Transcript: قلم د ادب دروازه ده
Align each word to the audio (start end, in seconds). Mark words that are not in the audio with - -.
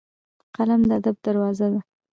قلم 0.55 0.81
د 0.87 0.89
ادب 0.97 1.15
دروازه 1.25 1.67
ده 1.73 1.79